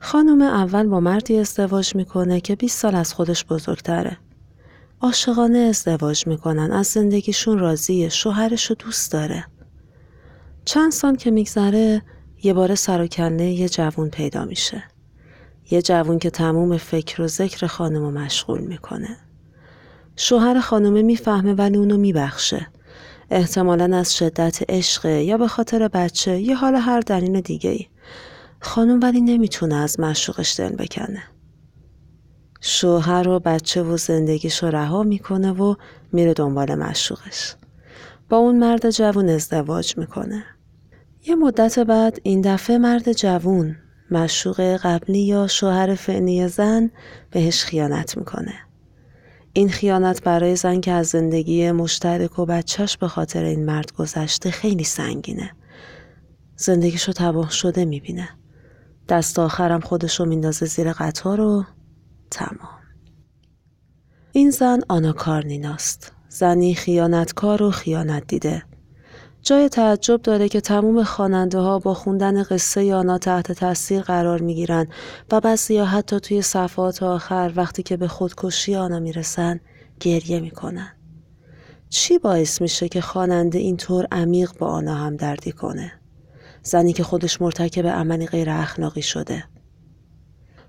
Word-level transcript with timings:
خانم 0.00 0.42
اول 0.42 0.86
با 0.86 1.00
مردی 1.00 1.38
ازدواج 1.38 1.96
می‌کنه 1.96 2.40
که 2.40 2.56
20 2.56 2.78
سال 2.78 2.94
از 2.94 3.14
خودش 3.14 3.44
بزرگتره. 3.44 4.18
عاشقانه 5.00 5.58
ازدواج 5.58 6.26
می‌کنن 6.26 6.72
از 6.72 6.86
زندگیشون 6.86 7.58
راضیه 7.58 8.08
شوهرش 8.08 8.66
رو 8.66 8.76
دوست 8.78 9.12
داره. 9.12 9.46
چند 10.64 10.92
سال 10.92 11.16
که 11.16 11.30
میگذره 11.30 12.02
یه 12.42 12.52
بار 12.52 12.74
سر 12.74 13.02
و 13.02 13.40
یه 13.40 13.68
جوون 13.68 14.10
پیدا 14.10 14.44
میشه. 14.44 14.84
یه 15.70 15.82
جوون 15.82 16.18
که 16.18 16.30
تموم 16.30 16.76
فکر 16.76 17.22
و 17.22 17.28
ذکر 17.28 17.66
خانم 17.66 18.00
رو 18.00 18.10
مشغول 18.10 18.60
می‌کنه. 18.60 19.16
شوهر 20.16 20.60
خانمه 20.60 21.02
می‌فهمه 21.02 21.54
ولی 21.54 21.76
اونو 21.76 21.96
میبخشه. 21.96 22.66
احتمالا 23.30 23.96
از 23.96 24.16
شدت 24.16 24.58
عشق 24.68 25.04
یا 25.04 25.36
به 25.36 25.48
خاطر 25.48 25.88
بچه 25.88 26.40
یا 26.40 26.56
حالا 26.56 26.80
هر 26.80 27.00
دلیل 27.00 27.40
دیگه 27.40 27.70
ای. 27.70 27.86
خانم 28.60 29.00
ولی 29.02 29.20
نمی‌تونه 29.20 29.74
از 29.74 30.00
مشوقش 30.00 30.60
دل 30.60 30.76
بکنه. 30.76 31.22
شوهر 32.60 33.28
و 33.28 33.40
بچه 33.40 33.82
و 33.82 33.96
زندگیش 33.96 34.64
رها 34.64 35.02
می‌کنه 35.02 35.52
و 35.52 35.74
میره 36.12 36.34
دنبال 36.34 36.74
مشوقش. 36.74 37.54
با 38.28 38.36
اون 38.36 38.58
مرد 38.58 38.90
جوون 38.90 39.28
ازدواج 39.28 39.98
می‌کنه. 39.98 40.44
یه 41.26 41.34
مدت 41.34 41.78
بعد 41.78 42.20
این 42.22 42.40
دفعه 42.40 42.78
مرد 42.78 43.12
جوون 43.12 43.76
مشوق 44.10 44.60
قبلی 44.60 45.18
یا 45.18 45.46
شوهر 45.46 45.94
فعنی 45.94 46.48
زن 46.48 46.90
بهش 47.30 47.64
خیانت 47.64 48.16
می‌کنه. 48.16 48.54
این 49.52 49.68
خیانت 49.68 50.22
برای 50.22 50.56
زن 50.56 50.80
که 50.80 50.92
از 50.92 51.06
زندگی 51.06 51.70
مشترک 51.70 52.38
و 52.38 52.46
بچهش 52.46 52.96
به 52.96 53.08
خاطر 53.08 53.44
این 53.44 53.64
مرد 53.64 53.92
گذشته 53.92 54.50
خیلی 54.50 54.84
سنگینه. 54.84 55.52
زندگیشو 56.56 57.12
تباه 57.12 57.50
شده 57.50 57.84
می‌بینه. 57.84 58.28
دست 59.08 59.38
آخرم 59.38 59.80
خودشو 59.80 60.24
میندازه 60.24 60.66
زیر 60.66 60.92
قطار 60.92 61.40
و 61.40 61.64
تمام. 62.30 62.78
این 64.32 64.50
زن 64.50 64.80
آنا 64.88 65.12
کارنیناست. 65.12 66.12
زنی 66.28 66.74
خیانتکار 66.74 67.62
و 67.62 67.70
خیانت 67.70 68.26
دیده. 68.26 68.62
جای 69.42 69.68
تعجب 69.68 70.22
داره 70.22 70.48
که 70.48 70.60
تموم 70.60 71.04
خواننده 71.04 71.58
ها 71.58 71.78
با 71.78 71.94
خوندن 71.94 72.42
قصه 72.42 72.94
آنا 72.94 73.18
تحت 73.18 73.52
تاثیر 73.52 74.02
قرار 74.02 74.40
می 74.42 74.54
گیرن 74.54 74.86
و 75.32 75.40
بعضی 75.40 75.74
یا 75.74 75.84
حتی 75.84 76.20
توی 76.20 76.42
صفحات 76.42 77.02
آخر 77.02 77.52
وقتی 77.56 77.82
که 77.82 77.96
به 77.96 78.08
خودکشی 78.08 78.76
آنا 78.76 78.98
می‌رسن 78.98 79.60
گریه 80.00 80.40
می‌کنن. 80.40 80.92
چی 81.88 82.18
باعث 82.18 82.60
میشه 82.60 82.88
که 82.88 83.00
خواننده 83.00 83.58
اینطور 83.58 84.06
عمیق 84.12 84.58
با 84.58 84.66
آنا 84.66 84.94
هم 84.94 85.16
دردی 85.16 85.52
کنه؟ 85.52 85.97
زنی 86.62 86.92
که 86.92 87.02
خودش 87.02 87.42
مرتکب 87.42 87.86
عملی 87.86 88.26
غیر 88.26 88.50
اخلاقی 88.50 89.02
شده. 89.02 89.44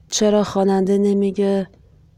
چرا 0.09 0.43
خواننده 0.43 0.97
نمیگه 0.97 1.67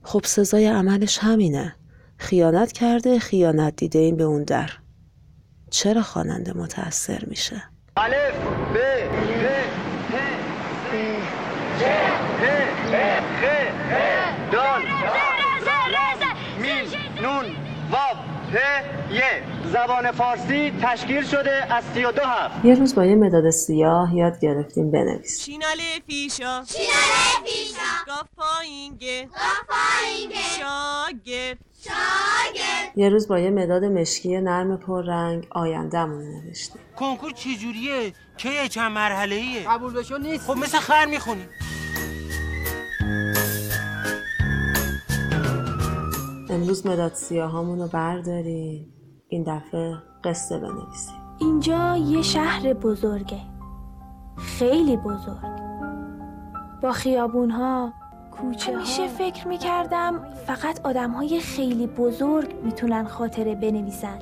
خب 0.04 0.22
سزای 0.26 0.68
عملش 0.68 1.18
همینه. 1.18 1.76
خیانت 2.18 2.72
کرده 2.72 3.20
خیانت 3.20 3.76
دیده 3.76 4.00
این 4.00 4.18
به 4.18 4.24
اون 4.24 4.44
در. 4.44 4.70
چرا 5.70 6.02
خواننده 6.02 6.54
متاثر 6.54 7.26
میشه؟ 7.28 7.64
الف 7.98 8.36
ب 8.74 8.78
ه 13.42 13.72
ه 13.92 14.52
دال 14.52 14.91
زبان 19.74 20.12
فارسی 20.12 20.74
تشکیل 20.82 21.24
شده 21.24 21.74
از 21.74 21.84
سی 21.94 22.04
و 22.04 22.12
دو 22.12 22.22
هفت. 22.24 22.66
یه 22.66 22.76
روز 22.76 22.96
با 22.96 23.06
یه 23.06 23.16
مداد 23.16 23.50
سیاه 23.50 24.16
یاد 24.16 24.40
گرفتیم 24.40 24.92
بنویس. 24.92 25.46
چیناله 25.46 25.84
فیشا. 26.08 26.64
چیناله 26.64 27.46
فیشا. 27.46 27.82
گاف 28.08 28.28
پایینگه 28.38 29.26
گاف 29.26 29.78
شاگرد. 30.60 31.58
شاگرد. 31.84 32.92
یه 32.96 33.10
روز 33.10 33.28
با 33.28 33.40
یه 33.40 33.50
مداد 33.50 33.84
مشکی 33.84 34.42
نرم 34.42 34.78
پررنگ 34.78 35.48
آیندهمون 35.52 36.24
نوشتیم. 36.24 36.82
کنکور 36.96 37.32
چجوریه؟ 37.32 38.14
که 38.38 38.68
چند 38.70 38.92
مرحله 38.92 39.36
ایه؟ 39.36 39.70
قبول 39.70 39.94
بشو 39.94 40.18
نیست. 40.18 40.48
خب 40.48 40.58
مثل 40.58 40.80
خر 40.80 41.06
می‌خونی. 41.06 41.46
امروز 46.62 46.88
مداد 46.88 47.14
سیاهامون 47.14 47.80
رو 47.80 47.88
برداریم. 47.88 48.94
این 49.28 49.44
دفعه 49.44 49.94
قصه 50.24 50.60
بنویسیم. 50.60 51.16
اینجا 51.40 51.98
یه 51.98 52.22
شهر 52.22 52.74
بزرگه. 52.74 53.40
خیلی 54.38 54.98
بزرگ. 54.98 55.62
با 56.84 56.92
خیابون 56.92 57.52
ها 57.52 57.94
کوچه 58.32 58.74
همیشه 58.74 59.08
فکر 59.08 59.48
می‌کردم 59.48 60.24
فقط 60.48 60.86
آدم 60.86 61.12
های 61.12 61.40
خیلی 61.40 61.88
بزرگ 61.88 62.56
می‌تونن 62.64 63.08
خاطره 63.08 63.56
بنویسن. 63.56 64.20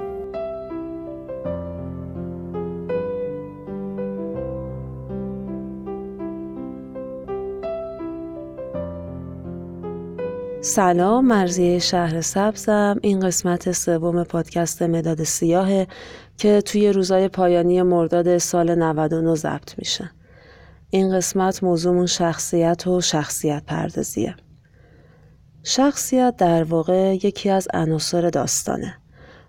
سلام 10.70 11.26
مرزیه 11.26 11.80
شهر 11.80 12.22
سبزم. 12.22 13.00
این 13.02 13.20
قسمت 13.20 13.72
سوم 13.72 14.24
پادکست 14.24 14.82
مداد 14.82 15.24
سیاهه 15.24 15.88
که 16.38 16.62
توی 16.62 16.92
روزای 16.92 17.28
پایانی 17.28 17.82
مرداد 17.82 18.38
سال 18.38 18.76
99 18.76 19.36
ضبط 19.36 19.74
میشه. 19.78 20.12
این 20.90 21.16
قسمت 21.16 21.64
موضوعمون 21.64 22.06
شخصیت 22.06 22.88
و 22.88 23.02
شخصیت 23.02 23.64
پردازیه. 23.68 24.36
شخصیت 25.64 26.36
در 26.38 26.64
واقع 26.64 27.16
یکی 27.24 27.50
از 27.50 27.68
عناصر 27.74 28.30
داستانه. 28.30 28.98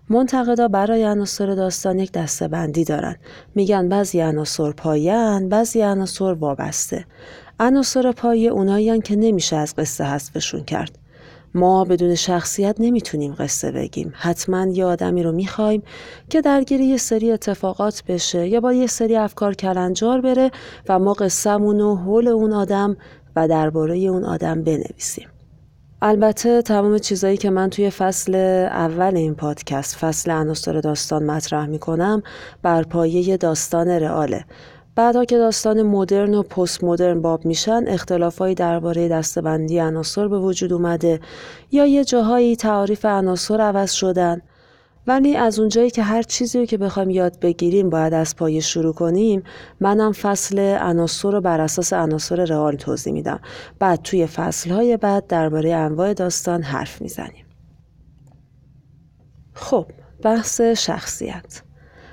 منتقدا 0.09 0.67
برای 0.67 1.03
عناصر 1.03 1.55
داستان 1.55 1.99
یک 1.99 2.11
دسته 2.11 2.47
بندی 2.47 2.83
دارن. 2.83 3.15
میگن 3.55 3.89
بعضی 3.89 4.21
عناصر 4.21 4.71
پایان 4.71 5.49
بعضی 5.49 5.81
عناصر 5.81 6.33
وابسته. 6.33 7.05
عناصر 7.59 8.11
پایه 8.11 8.49
اونایی 8.49 9.01
که 9.01 9.15
نمیشه 9.15 9.55
از 9.55 9.75
قصه 9.75 10.03
حذفشون 10.03 10.63
کرد. 10.63 11.00
ما 11.53 11.83
بدون 11.83 12.15
شخصیت 12.15 12.75
نمی‌تونیم 12.79 13.35
قصه 13.39 13.71
بگیم. 13.71 14.13
حتما 14.15 14.67
یه 14.67 14.85
آدمی 14.85 15.23
رو 15.23 15.31
می‌خوایم 15.31 15.83
که 16.29 16.41
درگیر 16.41 16.81
یه 16.81 16.97
سری 16.97 17.31
اتفاقات 17.31 18.03
بشه 18.07 18.47
یا 18.47 18.59
با 18.59 18.73
یه 18.73 18.87
سری 18.87 19.15
افکار 19.15 19.53
کلنجار 19.53 20.21
بره 20.21 20.51
و 20.89 20.99
ما 20.99 21.13
قصهمون 21.13 21.81
و 21.81 21.95
حول 21.95 22.27
اون 22.27 22.53
آدم 22.53 22.97
و 23.35 23.47
درباره 23.47 23.97
اون 23.97 24.23
آدم 24.25 24.63
بنویسیم. 24.63 25.27
البته 26.01 26.61
تمام 26.61 26.97
چیزایی 26.97 27.37
که 27.37 27.49
من 27.49 27.69
توی 27.69 27.89
فصل 27.89 28.35
اول 28.35 29.15
این 29.15 29.35
پادکست 29.35 29.95
فصل 29.95 30.31
عناصر 30.31 30.79
داستان 30.79 31.23
مطرح 31.23 31.65
می‌کنم 31.65 32.23
بر 32.61 32.83
پایه 32.83 33.37
داستان 33.37 33.87
رئاله. 33.87 34.45
بعدها 34.95 35.25
که 35.25 35.37
داستان 35.37 35.81
مدرن 35.81 36.33
و 36.33 36.43
پست 36.43 36.83
مدرن 36.83 37.21
باب 37.21 37.45
میشن 37.45 37.83
اختلافایی 37.87 38.55
درباره 38.55 39.07
دستبندی 39.07 39.79
عناصر 39.79 40.27
به 40.27 40.39
وجود 40.39 40.73
اومده 40.73 41.19
یا 41.71 41.85
یه 41.85 42.03
جاهایی 42.03 42.55
تعاریف 42.55 43.05
عناصر 43.05 43.61
عوض 43.61 43.91
شدن. 43.91 44.41
ولی 45.07 45.35
از 45.35 45.59
اونجایی 45.59 45.89
که 45.89 46.03
هر 46.03 46.21
چیزی 46.21 46.59
رو 46.59 46.65
که 46.65 46.77
بخوایم 46.77 47.09
یاد 47.09 47.39
بگیریم 47.39 47.89
باید 47.89 48.13
از 48.13 48.35
پایه 48.35 48.59
شروع 48.59 48.93
کنیم 48.93 49.43
منم 49.79 50.11
فصل 50.11 50.59
عناصر 50.59 51.31
رو 51.31 51.41
بر 51.41 51.61
اساس 51.61 51.93
عناصر 51.93 52.45
رئال 52.45 52.75
توضیح 52.75 53.13
میدم. 53.13 53.39
بعد 53.79 54.01
توی 54.01 54.27
فصلهای 54.27 54.97
بعد 54.97 55.27
درباره 55.27 55.73
انواع 55.73 56.13
داستان 56.13 56.61
حرف 56.61 57.01
می‌زنیم. 57.01 57.45
خب 59.53 59.85
بحث 60.23 60.61
شخصیت. 60.61 61.61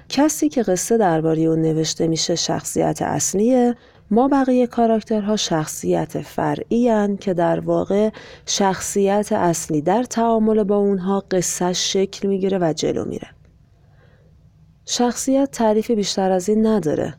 کسی 0.09 0.49
که 0.49 0.63
قصه 0.63 0.97
درباره 0.97 1.43
اون 1.43 1.63
نوشته 1.63 2.07
میشه 2.07 2.35
شخصیت 2.35 3.03
اصلیه 3.03 3.75
ما 4.11 4.29
بقیه 4.29 4.67
کاراکترها 4.67 5.37
شخصیت 5.37 6.21
فرعی 6.23 7.17
که 7.17 7.35
در 7.35 7.61
واقع 7.61 8.11
شخصیت 8.47 9.33
اصلی 9.33 9.81
در 9.81 10.03
تعامل 10.03 10.63
با 10.63 10.77
اونها 10.77 11.25
قصه 11.31 11.73
شکل 11.73 12.29
می‌گیره 12.29 12.59
و 12.59 12.73
جلو 12.73 13.05
میره. 13.05 13.29
شخصیت 14.87 15.51
تعریف 15.51 15.91
بیشتر 15.91 16.31
از 16.31 16.49
این 16.49 16.67
نداره 16.67 17.15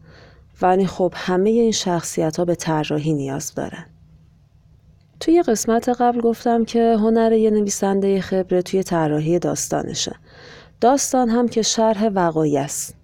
ولی 0.62 0.86
خب 0.86 1.14
همه 1.16 1.50
این 1.50 1.72
شخصیت 1.72 2.38
ها 2.38 2.46
به 2.46 2.56
طراحی 2.56 3.14
نیاز 3.14 3.54
دارن. 3.56 3.86
توی 5.20 5.42
قسمت 5.42 5.90
قبل 5.90 6.22
گفتم 6.22 6.66
که 6.66 6.96
هنر 7.00 7.32
یه 7.32 7.50
نویسنده 7.50 8.22
خبره 8.22 8.62
توی 8.62 8.84
طراحی 8.84 9.40
داستانشه. 9.40 10.16
داستان 10.82 11.30
هم 11.30 11.48
که 11.48 11.62
شرح 11.62 12.08
وقایع 12.08 12.62
است. 12.62 12.96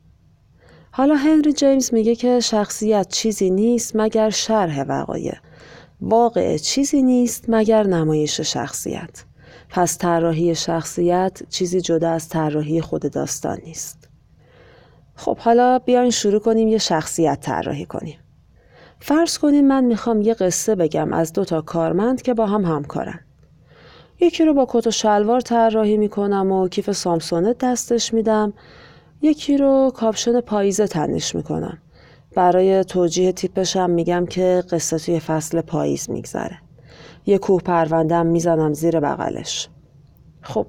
حالا 0.91 1.15
هنری 1.15 1.53
جیمز 1.53 1.93
میگه 1.93 2.15
که 2.15 2.39
شخصیت 2.39 3.07
چیزی 3.09 3.49
نیست 3.49 3.91
مگر 3.95 4.29
شرح 4.29 4.83
وقایع. 4.83 5.35
واقع 6.01 6.57
چیزی 6.57 7.01
نیست 7.01 7.45
مگر 7.47 7.87
نمایش 7.87 8.41
شخصیت. 8.41 9.23
پس 9.69 9.97
طراحی 9.97 10.55
شخصیت 10.55 11.41
چیزی 11.49 11.81
جدا 11.81 12.11
از 12.11 12.29
طراحی 12.29 12.81
خود 12.81 13.11
داستان 13.11 13.57
نیست. 13.65 14.09
خب 15.15 15.37
حالا 15.37 15.79
بیاین 15.79 16.11
شروع 16.11 16.39
کنیم 16.39 16.67
یه 16.67 16.77
شخصیت 16.77 17.39
طراحی 17.41 17.85
کنیم. 17.85 18.17
فرض 18.99 19.37
کنین 19.37 19.67
من 19.67 19.83
می‌خوام 19.83 20.21
یه 20.21 20.33
قصه 20.33 20.75
بگم 20.75 21.13
از 21.13 21.33
دو 21.33 21.45
تا 21.45 21.61
کارمند 21.61 22.21
که 22.21 22.33
با 22.33 22.45
هم 22.45 22.65
همکارن. 22.65 23.19
یکی 24.19 24.45
رو 24.45 24.53
با 24.53 24.65
کت 24.69 24.87
و 24.87 24.91
شلوار 24.91 25.41
طراحی 25.41 25.97
می‌کنم 25.97 26.51
و 26.51 26.67
کیف 26.67 26.91
سامسونت 26.91 27.57
دستش 27.57 28.13
میدم. 28.13 28.53
یکی 29.21 29.57
رو 29.57 29.91
کاپشن 29.95 30.41
پاییزه 30.41 30.87
تنش 30.87 31.35
می‌کنم. 31.35 31.77
برای 32.35 32.83
توجیه 32.83 33.31
تیپشم 33.31 33.89
میگم 33.89 34.25
که 34.25 34.63
قصه 34.71 34.97
توی 34.97 35.19
فصل 35.19 35.61
پاییز 35.61 36.09
میگذره. 36.09 36.57
یه 37.25 37.37
کوه 37.37 37.61
پروندم 37.61 38.25
می‌زنم 38.25 38.73
زیر 38.73 38.99
بغلش. 38.99 39.69
خب 40.41 40.65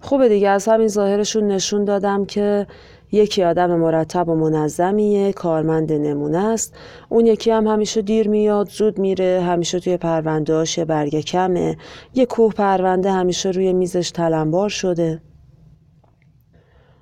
خوبه 0.00 0.28
دیگه. 0.28 0.48
از 0.48 0.68
همین 0.68 0.88
ظاهرشون 0.88 1.48
نشون 1.48 1.84
دادم 1.84 2.24
که 2.24 2.66
یکی 3.14 3.44
آدم 3.44 3.76
مرتب 3.76 4.28
و 4.28 4.34
منظمیه 4.34 5.32
کارمند 5.32 5.92
نمونه 5.92 6.38
است. 6.38 6.74
اون 7.08 7.26
یکی 7.26 7.50
هم 7.50 7.66
همیشه 7.66 8.02
دیر 8.02 8.28
میاد 8.28 8.68
زود 8.68 8.98
میره 8.98 9.42
همیشه 9.46 9.80
توی 9.80 9.96
پروندهاش 9.96 10.78
یه 10.78 10.84
برگه 10.84 11.22
کمه. 11.22 11.76
یه 12.14 12.26
کوه 12.26 12.52
پرونده 12.52 13.12
همیشه 13.12 13.50
روی 13.50 13.72
میزش 13.72 14.10
تلمبار 14.10 14.68
شده. 14.68 15.22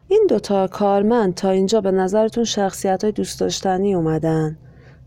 این 0.09 0.27
دوتا 0.29 0.67
کارمند 0.67 1.35
تا 1.35 1.51
اینجا 1.51 1.81
به 1.81 1.91
نظرتون 1.91 2.45
شخصیت 2.45 3.05
های 3.05 3.13
دوست 3.13 3.41
داشتنی 3.41 3.95
اومدن؟ 3.95 4.59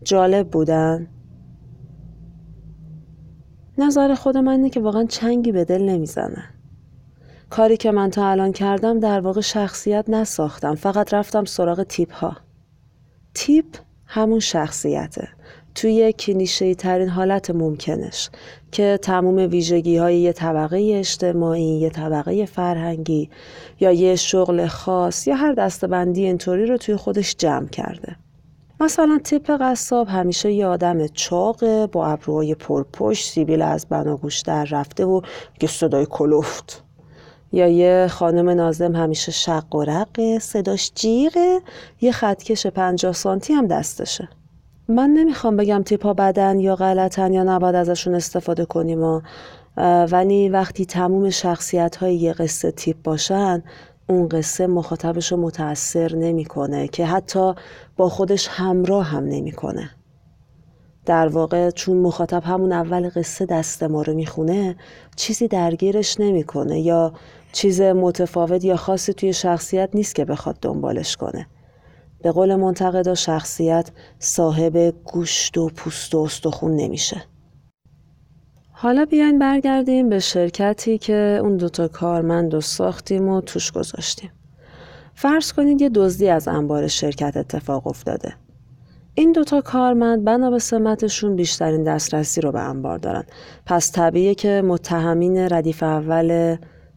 جالب 0.04 0.50
بودن؟ 0.50 1.08
نظر 3.78 4.14
خود 4.14 4.36
من 4.36 4.52
اینه 4.52 4.70
که 4.70 4.80
واقعا 4.80 5.04
چنگی 5.04 5.52
به 5.52 5.64
دل 5.64 5.82
نمی‌زنه 5.82 6.55
کاری 7.56 7.76
که 7.76 7.90
من 7.90 8.10
تا 8.10 8.30
الان 8.30 8.52
کردم 8.52 9.00
در 9.00 9.20
واقع 9.20 9.40
شخصیت 9.40 10.04
نساختم. 10.08 10.74
فقط 10.74 11.14
رفتم 11.14 11.44
سراغ 11.44 11.82
تیپ 11.82 12.12
ها 12.12 12.36
تیپ 13.34 13.64
همون 14.06 14.40
شخصیته. 14.40 15.28
توی 15.74 16.12
کلیشه 16.12 16.74
ترین 16.74 17.08
حالت 17.08 17.50
ممکنش 17.50 18.30
که 18.72 18.98
تموم 19.02 19.36
ویژگی 19.50 19.96
های 19.96 20.18
یه 20.18 20.32
طبقه 20.32 20.92
اجتماعی، 20.94 21.62
یه 21.62 21.90
طبقه 21.90 22.46
فرهنگی 22.46 23.30
یا 23.80 23.92
یه 23.92 24.16
شغل 24.16 24.66
خاص 24.66 25.26
یا 25.26 25.34
هر 25.34 25.52
دستبندی 25.52 26.24
اینطوری 26.24 26.66
رو 26.66 26.76
توی 26.76 26.96
خودش 26.96 27.36
جمع 27.36 27.68
کرده. 27.68 28.16
مثلا 28.80 29.20
تیپ 29.24 29.50
قصاب 29.50 30.08
همیشه 30.08 30.52
یه 30.52 30.66
آدم 30.66 31.06
چاقه 31.06 31.86
با 31.86 32.06
ابروهای 32.06 32.54
پرپشت 32.54 33.30
سیبیل 33.30 33.62
از 33.62 33.86
بناگوش 33.86 34.40
در 34.40 34.64
رفته 34.64 35.04
و 35.04 35.20
یه 35.62 35.68
صدای 35.68 36.06
کلفت. 36.10 36.85
یا 37.52 37.68
یه 37.68 38.06
خانم 38.10 38.48
نازم 38.48 38.96
همیشه 38.96 39.32
شق 39.32 39.74
و 39.74 39.84
رقه 39.84 40.38
صداش 40.38 40.92
جیغه 40.94 41.60
یه 42.00 42.12
خطکش 42.12 42.66
پنجاه 42.66 43.12
سانتی 43.12 43.52
هم 43.52 43.66
دستشه 43.66 44.28
من 44.88 45.10
نمی‌خوام 45.10 45.56
بگم 45.56 45.82
تیپا 45.82 46.14
بدن 46.14 46.60
یا 46.60 46.76
غلطن 46.76 47.32
یا 47.32 47.42
نباید 47.42 47.74
ازشون 47.74 48.14
استفاده 48.14 48.64
کنیم 48.64 49.02
و 49.02 49.20
ولی 50.10 50.48
وقتی 50.48 50.86
تموم 50.86 51.30
شخصیت 51.30 51.96
های 51.96 52.16
یه 52.16 52.32
قصه 52.32 52.70
تیپ 52.70 52.96
باشن 53.04 53.62
اون 54.08 54.28
قصه 54.28 54.66
مخاطبش 54.66 55.32
رو 55.32 55.38
متاثر 55.38 56.14
نمی‌کنه 56.14 56.88
که 56.88 57.06
حتی 57.06 57.54
با 57.96 58.08
خودش 58.08 58.48
همراه 58.50 59.04
هم 59.04 59.24
نمی‌کنه. 59.24 59.90
در 61.06 61.28
واقع 61.28 61.70
چون 61.70 61.96
مخاطب 61.96 62.42
همون 62.44 62.72
اول 62.72 63.10
قصه 63.16 63.46
دست 63.46 63.82
ما 63.82 64.02
رو 64.02 64.14
می‌خونه 64.14 64.76
چیزی 65.16 65.48
درگیرش 65.48 66.20
نمی‌کنه 66.20 66.80
یا 66.80 67.12
چیز 67.56 67.80
متفاوت 67.80 68.64
یا 68.64 68.76
خاصی 68.76 69.12
توی 69.12 69.32
شخصیت 69.32 69.90
نیست 69.94 70.14
که 70.14 70.24
بخواد 70.24 70.56
دنبالش 70.62 71.16
کنه. 71.16 71.46
به 72.22 72.32
قول 72.32 72.56
منتقدا 72.56 73.14
شخصیت 73.14 73.90
صاحب 74.18 74.94
گوشت 75.04 75.58
و 75.58 75.68
پوست 75.68 76.14
و 76.14 76.18
استخون 76.18 76.76
نمیشه. 76.76 77.22
حالا 78.70 79.04
بیاین 79.04 79.38
برگردیم 79.38 80.08
به 80.08 80.18
شرکتی 80.18 80.98
که 80.98 81.38
اون 81.42 81.56
دوتا 81.56 81.88
کارمند 81.88 82.54
و 82.54 82.60
ساختیم 82.60 83.28
و 83.28 83.40
توش 83.40 83.72
گذاشتیم. 83.72 84.30
فرض 85.14 85.52
کنید 85.52 85.82
یه 85.82 85.88
دزدی 85.88 86.28
از 86.28 86.48
انبار 86.48 86.86
شرکت 86.86 87.36
اتفاق 87.36 87.86
افتاده. 87.86 88.34
این 89.14 89.32
دوتا 89.32 89.60
کارمند 89.60 90.24
بنا 90.24 90.50
به 90.50 90.58
سمتشون 90.58 91.36
بیشترین 91.36 91.84
دسترسی 91.84 92.40
رو 92.40 92.52
به 92.52 92.60
انبار 92.60 92.98
دارن. 92.98 93.24
پس 93.66 93.92
طبیعیه 93.92 94.34
که 94.34 94.62
متهمین 94.64 95.36
ردیف 95.36 95.82
اول 95.82 96.56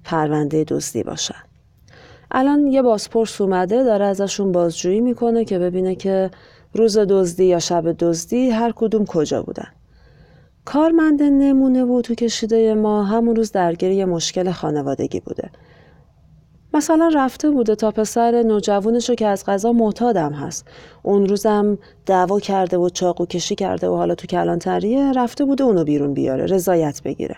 پرونده 0.10 0.64
دزدی 0.64 1.04
باشن. 1.04 1.44
الان 2.32 2.68
یه 2.68 2.82
بازپرس 2.82 3.42
اومده 3.42 3.84
داره 3.84 4.06
ازشون 4.06 4.52
بازجویی 4.52 5.02
می‌کنه 5.02 5.46
که 5.46 5.60
ببینه 5.60 5.96
که 5.96 6.32
روز 6.74 6.98
دزدی 6.98 7.46
یا 7.46 7.60
شب 7.60 7.92
دزدی 7.92 8.50
هر 8.50 8.74
کدوم 8.76 9.06
کجا 9.06 9.44
بودن. 9.44 9.68
کارمند 10.66 11.24
نمونه 11.24 11.86
بود 11.86 12.04
تو 12.04 12.16
کشیده 12.16 12.74
ما 12.74 13.04
همون 13.04 13.36
روز 13.36 13.52
درگیر 13.52 13.92
یه 13.92 14.06
مشکل 14.06 14.52
خانوادگی 14.52 15.20
بوده. 15.20 15.50
مثلا 16.74 17.12
رفته 17.16 17.50
بوده 17.50 17.76
تا 17.76 17.92
پسر 17.92 18.44
نوجوانشو 18.44 19.16
که 19.16 19.28
از 19.28 19.46
غذا 19.46 19.72
معتادم 19.72 20.34
هست. 20.34 20.68
اون 21.04 21.26
روزم 21.26 21.78
دعوا 22.06 22.40
کرده 22.40 22.78
و 22.78 22.90
چاقو 22.90 23.26
کشی 23.26 23.56
کرده 23.56 23.88
و 23.88 23.96
حالا 23.96 24.16
تو 24.16 24.28
کلانتریه 24.28 25.14
رفته 25.14 25.46
بوده 25.46 25.64
اونو 25.64 25.84
بیرون 25.84 26.14
بیاره 26.14 26.46
رضایت 26.46 27.02
بگیره. 27.04 27.36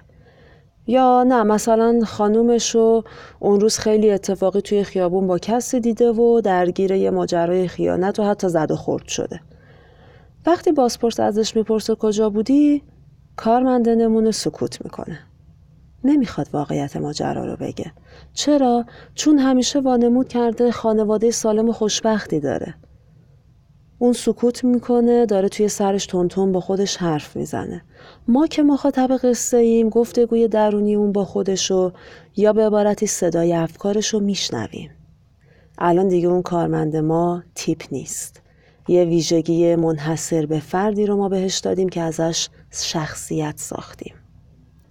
یا 0.88 1.24
نه 1.24 1.44
مثلا 1.44 2.00
خانومش 2.06 2.76
رو 2.76 3.04
اون 3.40 3.60
روز 3.60 3.78
خیلی 3.78 4.12
اتفاقی 4.12 4.62
توی 4.62 4.84
خیابون 4.84 5.28
با 5.28 5.40
کسی 5.40 5.80
دیده 5.80 6.12
و 6.12 6.42
درگیر 6.42 6.92
یه 6.92 7.10
ماجرای 7.10 7.68
خیانت 7.68 8.20
و 8.20 8.24
حتی 8.24 8.50
زد 8.50 8.72
و 8.72 8.76
خورد 8.76 9.08
شده. 9.08 9.40
وقتی 10.46 10.72
بازپرس 10.72 11.20
ازش 11.20 11.56
می‌پرسه 11.56 11.96
کجا 11.96 12.30
بودی 12.30 12.84
کارمند 13.36 13.90
نمونه 13.90 14.32
سکوت 14.32 14.86
می‌کنه. 14.86 15.20
نمی‌خواد 16.04 16.48
واقعیت 16.54 16.98
ماجرا 16.98 17.46
رو 17.46 17.56
بگه. 17.56 17.92
چرا؟ 18.34 18.86
چون 19.16 19.40
همیشه 19.40 19.80
وانمود 19.80 20.28
کرده 20.28 20.72
خانواده 20.72 21.32
سالم 21.32 21.70
و 21.70 21.72
خوشبختی 21.72 22.40
داره. 22.40 22.76
اون 24.02 24.14
سکوت 24.14 24.64
می‌کنه 24.64 25.26
داره 25.26 25.50
توی 25.50 25.68
سرش 25.68 26.06
تونتون 26.06 26.52
با 26.52 26.60
خودش 26.60 26.98
حرف 26.98 27.36
می‌زنه. 27.36 27.82
ما 28.28 28.48
که 28.48 28.64
مخاطب 28.64 29.18
قصه 29.24 29.58
ایم 29.58 29.90
گفتگوی 29.90 30.48
درونی 30.48 30.96
اون 30.96 31.12
با 31.12 31.26
خودشو 31.26 31.92
یا 32.38 32.54
به 32.54 32.66
عبارتی 32.66 33.08
صدای 33.08 33.54
افکارشو 33.54 34.20
میشنویم. 34.20 34.90
الان 35.78 36.08
دیگه 36.08 36.28
اون 36.28 36.42
کارمند 36.42 36.96
ما 36.96 37.44
تیپ 37.56 37.82
نیست. 37.92 38.42
یه 38.88 39.04
ویژگی 39.06 39.76
منحصر 39.76 40.46
به 40.46 40.60
فردی 40.60 41.06
رو 41.06 41.18
ما 41.18 41.30
بهش 41.30 41.58
دادیم 41.58 41.90
که 41.90 42.02
ازش 42.02 42.50
شخصیت 42.72 43.54
ساختیم. 43.58 44.14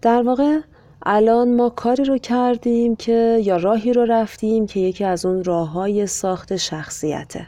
در 0.03 0.23
واقع 0.23 0.59
الان 1.03 1.57
ما 1.57 1.71
کاری 1.71 2.05
رو 2.05 2.19
کردیم 2.19 2.97
که 2.97 3.41
یا 3.45 3.57
راهی 3.57 3.93
رو 3.93 4.05
رفتیم 4.05 4.67
که 4.67 4.81
یکی 4.81 5.05
از 5.05 5.27
اون 5.27 5.45
راه 5.45 5.71
های 5.71 6.07
ساخت 6.07 6.57
شخصیته. 6.57 7.47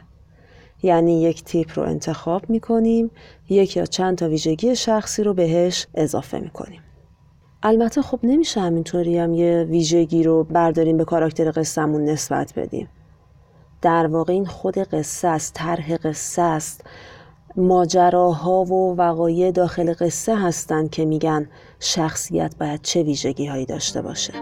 یعنی 0.83 1.21
یک 1.21 1.43
تیپ 1.43 1.79
رو 1.79 1.83
انتخاب 1.83 2.49
می‌کنیم 2.49 3.11
یک 3.49 3.77
یا 3.77 3.85
چند 3.85 4.17
تا 4.17 4.29
ویژگی 4.29 4.75
شخصی 4.75 5.23
رو 5.23 5.33
بهش 5.33 5.87
اضافه 5.95 6.39
می‌کنیم. 6.39 6.81
البته 7.63 8.01
خب 8.01 8.19
نمیشه 8.23 8.61
همینطوری 8.61 9.17
هم 9.17 9.33
یه 9.33 9.63
ویژگی 9.69 10.23
رو 10.23 10.43
برداریم 10.43 10.97
به 10.97 11.05
کاراکتر 11.05 11.51
قصهمون 11.51 12.05
نسبت 12.05 12.53
بدیم. 12.55 12.89
در 13.81 14.07
واقع 14.07 14.33
این 14.33 14.45
خود 14.45 14.77
قصه 14.77 15.27
است 15.27 15.53
طرح 15.53 15.97
قصه 15.97 16.41
است. 16.41 16.81
ماجراها 17.55 18.63
و 18.63 18.95
وقایع 18.95 19.51
داخل 19.51 19.93
قصه 19.99 20.35
هستند 20.35 20.89
که 20.89 21.05
میگن 21.05 21.49
شخصیت 21.79 22.55
باید 22.59 22.81
چه 22.81 23.03
ویژگی 23.03 23.45
هایی 23.45 23.65
داشته 23.65 24.01
باشه. 24.01 24.33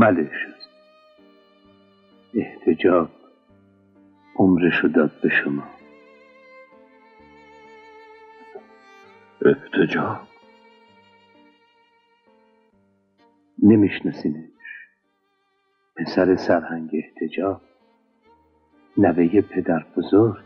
بله 0.00 0.30
شد 0.32 0.58
احتجاب 2.34 3.10
عمرشو 4.36 4.88
داد 4.88 5.20
به 5.22 5.28
شما. 5.28 5.64
احتجاب؟ 9.46 10.28
نمیشناسینش. 13.62 14.50
پسر 15.96 16.36
سرهنگ 16.36 16.90
احتجاب 16.94 17.62
نوه 18.98 19.40
پدر 19.40 19.86
بزرگ 19.96 20.44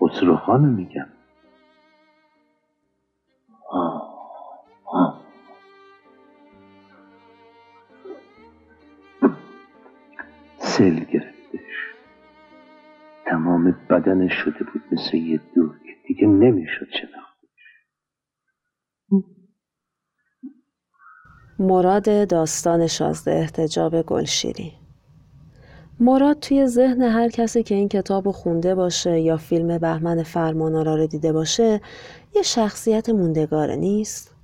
خسرو 0.00 0.36
خانو 0.36 0.70
میگم 0.72 1.08
سل 10.80 10.94
گرفتش. 10.94 11.94
تمام 13.26 13.76
بدنش 13.90 14.32
شده 14.32 14.64
بود 14.72 14.82
مثل 14.92 15.16
یه 15.16 15.40
دوک 15.54 15.80
دیگه 16.08 16.26
نمی‌شد 16.26 16.86
شناختش 16.92 17.60
مراد 21.58 22.28
داستان 22.28 22.86
شازده 22.86 23.30
احتجاب 23.32 24.02
گلشیری. 24.02 24.72
مراد 26.00 26.38
توی 26.38 26.66
ذهن 26.66 27.02
هر 27.02 27.28
کسی 27.28 27.62
که 27.62 27.74
این 27.74 27.88
کتاب 27.88 28.26
رو 28.26 28.32
خونده 28.32 28.74
باشه 28.74 29.20
یا 29.20 29.36
فیلم 29.36 29.78
بهمن 29.78 30.22
فرمانارا 30.22 30.94
رو 30.94 31.06
دیده 31.06 31.32
باشه 31.32 31.80
یه 32.34 32.42
شخصیت 32.42 33.08
موندگاره 33.10 33.76
نیست؟ 33.76 34.34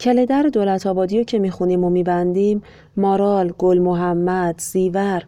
کلیدر 0.00 0.42
دولت 0.42 0.86
آبادی 0.86 1.24
که 1.24 1.38
می‌خونیم 1.38 1.84
و 1.84 1.90
میبندیم 1.90 2.62
مارال، 2.96 3.52
گل 3.58 3.78
محمد، 3.78 4.58
زیور 4.58 5.22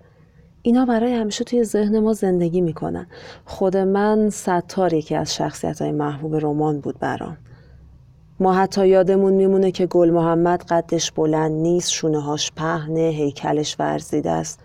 اینا 0.63 0.85
برای 0.85 1.15
همیشه 1.15 1.45
توی 1.45 1.65
ذهن 1.65 1.99
ما 1.99 2.13
زندگی 2.13 2.61
می‌کنن. 2.61 3.07
خود 3.45 3.77
من 3.77 4.31
ستار 4.31 4.93
یکی 4.93 5.15
از 5.15 5.35
شخصیت 5.35 5.83
های 5.83 5.93
محبوب 5.93 6.37
رمان 6.37 6.81
بود 6.81 6.99
برام. 6.99 7.37
ما 8.41 8.53
حتی 8.53 8.89
یادمون 8.89 9.33
میمونه 9.33 9.71
که 9.71 9.87
گل 9.87 10.11
محمد 10.11 10.63
قدش 10.63 11.13
بلند 11.13 11.53
نیست 11.53 11.91
شونه 11.91 12.21
هاش 12.21 12.53
پهنه 12.53 13.01
هیکلش 13.01 13.77
ورزیده 13.79 14.31
است. 14.31 14.61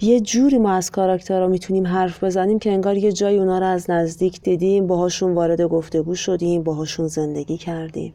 یه 0.00 0.20
جوری 0.20 0.58
ما 0.58 0.72
از 0.72 0.90
کاراکترها 0.90 1.46
می‌تونیم 1.46 1.86
حرف 1.86 2.24
بزنیم 2.24 2.58
که 2.58 2.72
انگار 2.72 2.96
یه 2.96 3.12
جای 3.12 3.38
اونا 3.38 3.58
رو 3.58 3.66
از 3.66 3.90
نزدیک 3.90 4.40
دیدیم 4.40 4.86
باهاشون 4.86 5.34
وارد 5.34 5.62
گفتگو 5.62 6.14
شدیم 6.14 6.62
باهاشون 6.62 7.06
زندگی 7.06 7.56
کردیم. 7.56 8.14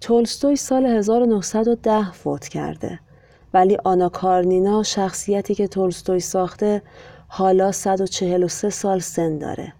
تولستوی 0.00 0.56
سال 0.56 0.86
1910 0.86 2.12
فوت 2.12 2.48
کرده. 2.48 3.00
ولی 3.54 3.78
آنا 3.84 4.08
کارنینا 4.08 4.82
شخصیتی 4.82 5.54
که 5.54 5.68
تولستوی 5.68 6.20
ساخته 6.20 6.82
حالا 7.28 7.72
143 7.72 8.70
سال 8.70 8.98
سن 8.98 9.38
داره 9.38 9.72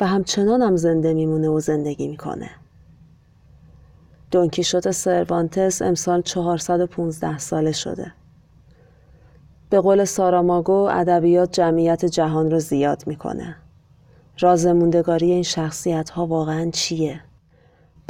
و 0.00 0.06
همچنان 0.06 0.62
هم 0.62 0.76
زنده 0.76 1.14
میمونه 1.14 1.48
و 1.48 1.60
زندگی 1.60 2.08
می‌کنه. 2.08 2.50
دونکیشوت 4.30 4.90
سروانتس 4.90 5.82
امسال 5.82 6.22
415 6.22 7.38
ساله 7.38 7.72
شده. 7.72 8.12
به 9.70 9.80
قول 9.80 10.04
ساراماگو 10.04 10.72
ادبیات 10.72 11.52
جمعیت 11.52 12.04
جهان 12.04 12.50
رو 12.50 12.58
زیاد 12.58 13.02
می‌کنه. 13.06 13.56
راز 14.38 14.66
موندگاری 14.66 15.30
این 15.30 15.42
شخصیت 15.42 16.10
ها 16.10 16.26
واقعا 16.26 16.70
چیه؟ 16.70 17.20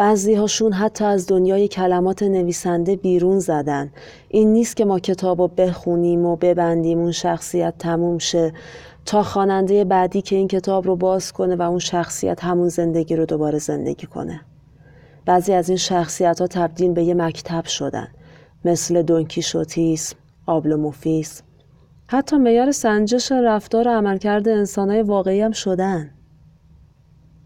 بعضی 0.02 0.34
هاشون 0.34 0.72
حتی 0.72 1.04
از 1.04 1.26
دنیای 1.26 1.68
کلمات 1.68 2.22
نویسنده 2.22 2.96
بیرون 2.96 3.38
زدن. 3.38 3.90
این 4.28 4.52
نیست 4.52 4.76
که 4.76 4.84
ما 4.84 4.98
کتاب 4.98 5.40
رو 5.40 5.48
بخونیم 5.48 6.26
و 6.26 6.36
ببندیم 6.36 6.98
اون 6.98 7.12
شخصیت 7.12 7.74
تموم 7.78 8.18
شه. 8.18 8.52
تا 9.06 9.22
خواننده 9.22 9.84
بعدی 9.84 10.22
که 10.22 10.36
این 10.36 10.48
کتاب 10.48 10.86
رو 10.86 10.96
باز 10.96 11.32
کنه 11.32 11.56
و 11.56 11.62
اون 11.62 11.78
شخصیت 11.78 12.44
همون 12.44 12.68
زندگی 12.68 13.16
رو 13.16 13.26
دوباره 13.26 13.58
زندگی 13.58 14.06
کنه. 14.06 14.40
بعضی 15.26 15.52
از 15.52 15.68
این 15.68 15.78
شخصیت 15.78 16.40
ها 16.40 16.46
تبدیل 16.46 16.92
به 16.92 17.04
یه 17.04 17.14
مکتب 17.14 17.64
شدن. 17.64 18.08
مثل 18.64 19.02
دونکیشوتیسم، 19.02 20.16
آبلوموفیسم. 20.46 21.44
حتی 22.06 22.38
میار 22.38 22.72
سنجش 22.72 23.32
رفتار 23.32 23.88
و 23.88 23.90
عملکرد 23.90 24.48
انسانهای 24.48 25.02
واقعی 25.02 25.40
هم 25.40 25.52
شدن. 25.52 26.10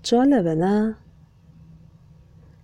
جالبه 0.03 0.55
نه؟ 0.55 0.97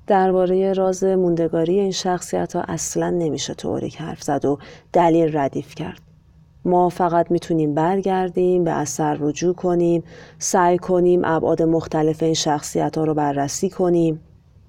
درباره 0.07 0.73
راز 0.73 1.05
موندگاری 1.05 1.81
این 1.81 1.91
شخصیت 1.91 2.57
ها 2.57 2.63
اصلا 2.63 3.11
نمیشه 3.11 3.55
تئوریک 3.55 3.97
حرف 3.97 4.23
زد 4.23 4.45
و 4.45 4.59
دلیل 4.93 5.39
ردیف 5.39 5.75
کرد. 5.75 6.01
ما 6.65 6.89
فقط 6.89 7.31
می‌تونیم 7.31 7.75
برگردیم 7.75 8.65
به 8.65 8.71
اثر 8.71 9.17
رجوع 9.21 9.55
کنیم 9.55 10.03
سعی 10.39 10.79
کنیم 10.79 11.21
ابعاد 11.25 11.63
مختلف 11.63 12.23
این 12.23 12.35
شخصیت 12.35 12.99
ها 12.99 13.05
رو 13.05 13.15
بررسی 13.15 13.71
کنیم. 13.71 14.21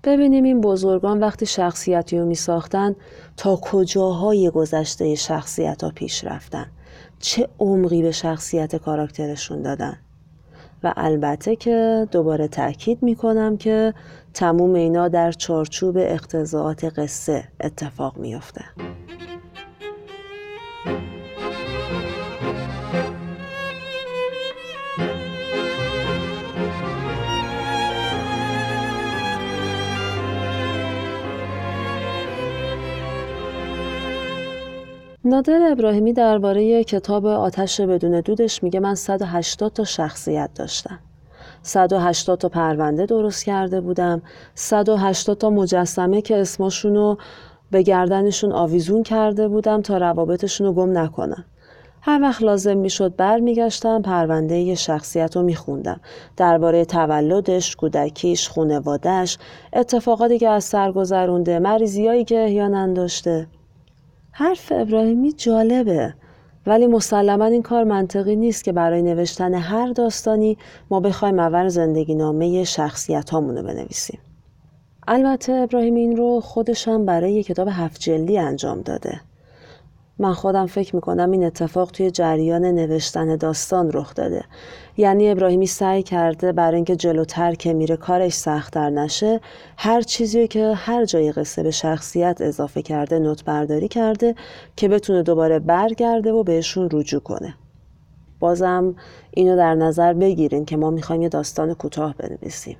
ببینیم 0.03 0.43
این 0.43 0.61
بزرگان 0.61 1.19
وقتی 1.19 1.45
شخصیتی 1.45 2.19
رو 2.19 2.25
می 2.25 2.35
ساختن 2.35 2.95
تا 3.37 3.55
کجاهای 3.55 4.49
گذشته 4.49 5.15
شخصیت 5.15 5.83
ها 5.83 5.91
پیش 5.95 6.23
رفتن؟ 6.23 6.65
چه 7.19 7.49
عمقی 7.59 8.01
به 8.01 8.11
شخصیت 8.11 8.75
کاراکترشون 8.75 9.61
دادن؟ 9.61 9.97
و 10.83 10.93
البته 10.97 11.55
که 11.55 12.07
دوباره 12.11 12.47
تاکید 12.47 13.03
می 13.03 13.15
کنم 13.15 13.57
که 13.57 13.93
تموم 14.33 14.73
اینا 14.73 15.07
در 15.07 15.31
چارچوب 15.31 15.97
اقتضاعات 15.97 16.83
قصه 16.83 17.43
اتفاق 17.59 18.17
میافته. 18.17 18.65
نادر 35.25 35.67
ابراهیمی 35.71 36.13
درباره 36.13 36.83
کتاب 36.83 37.25
آتش 37.25 37.81
بدون 37.81 38.21
دودش 38.21 38.63
میگه 38.63 38.79
من 38.79 38.95
180 38.95 39.73
تا 39.73 39.83
شخصیت 39.83 40.49
داشتم. 40.55 40.99
180 41.61 42.39
تا 42.39 42.49
پرونده 42.49 43.05
درست 43.05 43.45
کرده 43.45 43.81
بودم 43.81 44.21
180 44.55 45.37
تا 45.37 45.49
مجسمه 45.49 46.21
که 46.21 46.37
اسمشون 46.37 47.17
به 47.71 47.81
گردنشون 47.81 48.51
آویزون 48.51 49.03
کرده 49.03 49.47
بودم 49.47 49.81
تا 49.81 49.97
روابطشون 49.97 50.67
رو 50.67 50.73
گم 50.73 50.97
نکنم 50.97 51.45
هر 52.01 52.21
وقت 52.21 52.41
لازم 52.41 52.77
می‌شد 52.77 53.15
برمیگشتم 53.15 54.01
پرونده 54.01 54.55
یه 54.55 54.75
شخصیت 54.75 55.35
رو 55.35 55.43
میخوندم 55.43 55.99
درباره 56.37 56.85
تولدش، 56.85 57.75
کودکیش، 57.75 58.49
خونوادش، 58.49 59.37
اتفاقاتی 59.73 60.39
که 60.39 60.49
از 60.49 60.63
سر 60.63 60.91
گذرونده، 60.91 61.59
مریضیایی 61.59 62.23
که 62.23 62.43
احیانا 62.43 62.93
داشته. 62.93 63.47
حرف 64.35 64.71
ابراهیمی 64.75 65.31
جالبه 65.31 66.13
ولی 66.65 66.87
مسلما 66.87 67.45
این 67.45 67.61
کار 67.61 67.83
منطقی 67.83 68.35
نیست 68.35 68.63
که 68.63 68.71
برای 68.71 69.01
نوشتن 69.01 69.53
هر 69.53 69.91
داستانی 69.91 70.57
ما 70.89 70.99
بخوایم 70.99 71.39
اول 71.39 71.67
زندگی 71.67 72.15
نامه 72.15 72.63
شخصیت 72.63 73.29
هامونو 73.29 73.63
بنویسیم. 73.63 74.19
البته 75.07 75.53
ابراهیم 75.53 75.95
این 75.95 76.17
رو 76.17 76.39
خودشم 76.39 77.05
برای 77.05 77.33
یک 77.33 77.45
کتاب 77.45 77.67
هفت 77.71 78.01
جلدی 78.01 78.37
انجام 78.37 78.81
داده. 78.81 79.21
من 80.23 80.33
خودم 80.33 80.65
فکر 80.65 80.95
می‌کنم 80.95 81.31
این 81.31 81.43
اتفاق 81.43 81.91
توی 81.91 82.11
جریان 82.11 82.65
نوشتن 82.65 83.35
داستان 83.35 83.91
رخ 83.91 84.13
داده. 84.13 84.43
یعنی 84.97 85.29
ابراهیمی 85.29 85.67
سعی 85.67 86.03
کرده 86.03 86.51
برای 86.51 86.75
اینکه 86.75 86.95
جلوتر 86.95 87.53
که 87.53 87.73
میره 87.73 87.97
کارش 87.97 88.33
سختتر 88.33 88.89
نشه 88.89 89.41
هر 89.77 90.01
چیزی 90.01 90.47
که 90.47 90.73
هر 90.75 91.05
جای 91.05 91.31
قصه 91.31 91.63
به 91.63 91.71
شخصیت 91.71 92.41
اضافه 92.41 92.81
کرده 92.81 93.19
نوت 93.19 93.45
برداری 93.45 93.87
کرده 93.87 94.35
که 94.75 94.87
بتونه 94.87 95.23
دوباره 95.23 95.59
برگرده 95.59 96.31
و 96.31 96.43
بهشون 96.43 96.89
رجوع 96.91 97.21
کنه. 97.21 97.55
بازم 98.39 98.95
اینو 99.31 99.55
در 99.57 99.75
نظر 99.75 100.13
بگیرین 100.13 100.65
که 100.65 100.77
ما 100.77 100.89
می‌خوایم 100.89 101.21
یه 101.21 101.29
داستان 101.29 101.73
کوتاه 101.73 102.15
بنویسیم. 102.17 102.77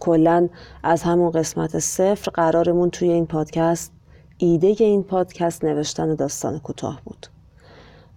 کلا 0.00 0.48
از 0.82 1.02
همون 1.02 1.30
قسمت 1.30 1.78
صفر 1.78 2.30
قرارمون 2.30 2.90
توی 2.90 3.12
این 3.12 3.26
پادکست 3.26 3.92
ایده 4.42 4.74
این 4.78 5.02
پادکست 5.02 5.64
نوشتن 5.64 6.14
داستان 6.14 6.58
کوتاه 6.58 7.00
بود. 7.04 7.26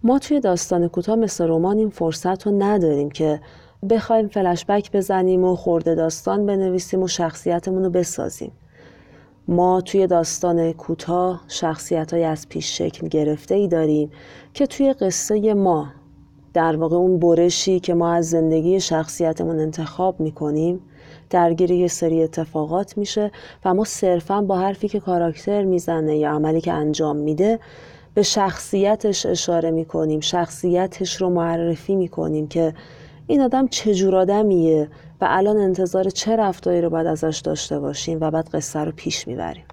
ما 0.04 0.20
توی 0.20 0.40
داستان 0.40 0.88
کوتاه 0.88 1.16
مثل 1.16 1.48
رمان 1.48 1.78
این 1.78 1.90
فرصت 1.90 2.48
رو 2.48 2.64
نداریم 2.64 3.10
که 3.10 3.42
بخوایم 3.90 4.28
فلشبک 4.28 4.92
بزنیم 4.92 5.44
و 5.44 5.56
خورده 5.56 5.96
داستان 5.96 6.46
بنویسیم 6.46 7.04
و 7.04 7.08
شخصیتمون 7.08 7.84
رو 7.84 7.90
بسازیم. 7.90 8.52
ما 9.48 9.82
توی 9.82 10.08
داستان 10.08 10.74
کوتاه 10.74 11.42
شخصیت 11.48 12.14
های 12.14 12.24
از 12.24 12.50
پیش 12.50 12.78
شکل 12.78 13.08
گرفته 13.08 13.56
ای 13.56 13.68
داریم 13.68 14.12
که 14.54 14.68
توی 14.68 14.94
قصه 14.94 15.54
ما 15.54 15.88
در 16.54 16.76
واقع 16.76 16.96
اون 16.96 17.20
برشی 17.20 17.80
که 17.80 17.94
ما 17.94 18.12
از 18.12 18.30
زندگی 18.30 18.80
شخصیتمون 18.80 19.60
انتخاب 19.60 20.20
می‌کنیم 20.20 20.82
درگیر 21.34 21.72
یه 21.72 21.88
سری 21.88 22.24
اتفاقات 22.24 22.98
میشه 22.98 23.32
و 23.66 23.74
ما 23.74 23.84
صرفا 23.84 24.42
با 24.42 24.58
حرفی 24.58 24.88
که 24.88 25.00
کاراکتر 25.00 25.64
می‌زنه 25.64 26.18
یا 26.18 26.32
عملی 26.32 26.62
که 26.62 26.74
انجام 26.74 27.18
میده 27.18 27.60
به 28.14 28.24
شخصیتش 28.24 29.26
اشاره 29.26 29.72
می‌کنیم 29.72 30.20
شخصیتش 30.20 31.16
رو 31.16 31.30
معرفی 31.30 31.96
می‌کنیم 31.96 32.48
که 32.48 32.74
این 33.28 33.42
آدم 33.42 33.68
چجور 33.68 34.16
آدمیه 34.16 34.90
و 35.22 35.28
الان 35.30 35.58
انتظار 35.58 36.10
چه 36.10 36.36
رفتاری 36.36 36.82
رو 36.82 36.90
باید 36.90 37.08
ازش 37.08 37.42
داشته 37.44 37.80
باشیم 37.80 38.18
و 38.22 38.32
بعد 38.32 38.50
قصه 38.50 38.80
رو 38.80 38.92
پیش 38.92 39.28
می‌بریم. 39.28 39.64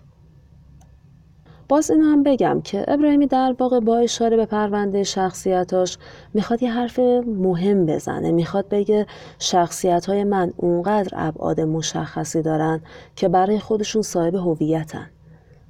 باز 1.70 1.90
اینو 1.90 2.04
هم 2.04 2.22
بگم 2.22 2.60
که 2.64 2.84
ابراهیمی 2.88 3.26
در 3.26 3.54
واقع 3.58 3.80
با 3.80 3.96
اشاره 3.96 4.36
به 4.36 4.46
پرونده 4.46 5.02
شخصیتاش 5.02 5.98
می‌خواد 6.34 6.62
یه 6.62 6.72
حرف 6.72 6.98
مهم 7.26 7.86
بزنه 7.86 8.32
می‌خواد 8.32 8.68
بگه 8.68 9.06
شخصیت 9.38 10.06
های 10.06 10.24
من 10.24 10.52
اونقدر 10.56 11.10
ابعاد 11.12 11.60
مشخصی 11.60 12.42
دارن 12.42 12.80
که 13.16 13.28
برای 13.28 13.58
خودشون 13.58 14.02
صاحب 14.02 14.34
هویتن. 14.34 15.10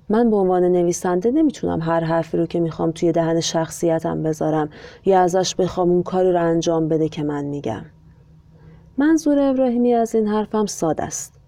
من 0.09 0.30
به 0.30 0.37
عنوان 0.37 0.64
نویسنده 0.64 1.30
نمی‌تونم 1.30 1.80
هر 1.80 2.04
حرفی 2.04 2.37
رو 2.37 2.47
که 2.47 2.61
می‌خوام 2.61 2.90
توی 2.90 3.12
دهن 3.12 3.40
شخصیتم 3.40 4.23
بذارم 4.23 4.69
یا 5.04 5.21
ازش 5.21 5.54
بخوام 5.54 5.90
اون 5.90 6.02
کاری 6.02 6.33
رو 6.33 6.45
انجام 6.45 6.88
بده 6.88 7.09
که 7.09 7.23
من 7.23 7.45
میگم. 7.45 7.85
منظور 8.99 9.38
ابراهیمی 9.38 9.95
از 9.95 10.14
این 10.14 10.26
حرفم 10.26 10.66
ساده 10.66 11.02
است. 11.02 11.39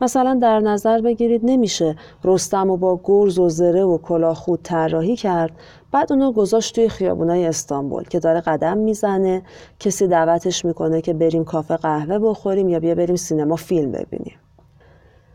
مثلا 0.00 0.38
در 0.42 0.60
نظر 0.60 1.00
بگیرید 1.00 1.40
نمیشه 1.44 1.96
رستم 2.24 2.70
و 2.70 2.76
با 2.76 3.00
گرز 3.04 3.38
و 3.38 3.48
زره 3.48 3.84
و 3.84 3.98
کلاه 3.98 4.34
خود 4.34 4.60
طراحی 4.62 5.16
کرد 5.16 5.52
بعد 5.92 6.12
اونو 6.12 6.32
گذاشت 6.32 6.74
توی 6.74 6.88
خیابونای 6.88 7.46
استانبول 7.46 8.04
که 8.04 8.18
داره 8.18 8.40
قدم 8.40 8.78
می‌زنه 8.78 9.42
کسی 9.78 10.06
دعوتش 10.06 10.64
می‌کنه 10.64 11.00
که 11.00 11.12
بریم 11.12 11.44
کافه 11.44 11.76
قهوه 11.76 12.18
بخوریم 12.18 12.68
یا 12.68 12.80
بیا 12.80 12.94
بریم 12.94 13.16
سینما 13.16 13.56
فیلم 13.56 13.92
ببینیم. 13.92 14.36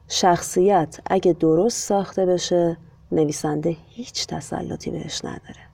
شخصیت 0.07 1.00
اگه 1.05 1.34
درست 1.34 1.77
ساخته 1.77 2.25
بشه 2.25 2.77
نویسنده 3.12 3.77
هیچ 3.89 4.27
تسلطی 4.27 4.91
بهش 4.91 5.25
نداره. 5.25 5.65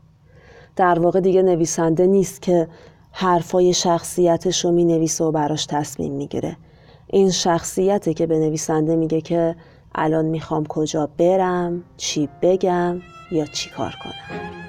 در 0.76 1.00
واقع 1.00 1.20
دیگه 1.20 1.42
نویسنده 1.42 2.08
نیست 2.08 2.42
که 2.42 2.68
حرفای 3.12 3.74
شخصیتش 3.74 4.66
رو 4.66 4.72
می 4.72 4.86
نویسه 4.86 5.24
و 5.24 5.32
براش 5.32 5.66
تصمیم 5.66 6.14
می‌گیره. 6.14 6.58
این 7.12 7.32
شخصیته 7.32 8.14
که 8.14 8.28
به 8.28 8.40
نویسنده 8.40 8.96
میگه 8.96 9.22
که 9.22 9.56
الان 9.96 10.26
می‌خوام 10.26 10.66
کجا 10.66 11.10
برم 11.18 11.84
چی 11.98 12.30
بگم 12.42 13.02
یا 13.32 13.46
چی 13.46 13.70
کار 13.70 13.96
کنم. 14.04 14.61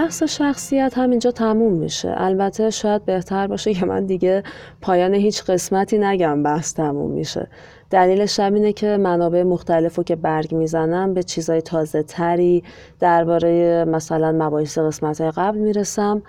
بحث 0.00 0.22
شخصیت 0.22 0.98
همینجا 0.98 1.30
تموم 1.30 1.72
میشه. 1.72 2.14
البته 2.16 2.70
شاید 2.70 3.04
بهتر 3.04 3.46
باشه 3.46 3.74
که 3.74 3.86
من 3.86 4.06
دیگه 4.06 4.42
پایان 4.80 5.14
هیچ 5.14 5.44
قسمتی 5.44 5.98
نگم 5.98 6.42
بحث 6.42 6.74
تموم 6.74 7.10
میشه. 7.10 7.48
دلیلش 7.90 8.40
اینه 8.40 8.72
که 8.72 8.96
منابع 8.96 9.42
مختلف 9.42 9.96
رو 9.96 10.04
که 10.04 10.16
برگ 10.16 10.54
می‌زنم 10.54 11.14
به 11.14 11.22
چیزای 11.22 11.62
تازه 11.62 12.02
تری 12.02 12.64
درباره 13.00 13.84
مثلا 13.84 14.32
مباحث 14.32 14.78
قسمت 14.78 15.20
های 15.20 15.30
قبل 15.30 15.58
می‌رسم 15.58 16.22